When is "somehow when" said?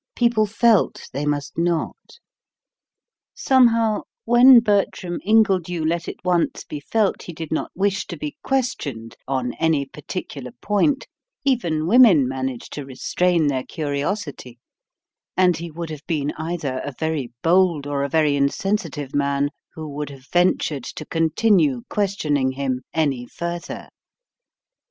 3.35-4.59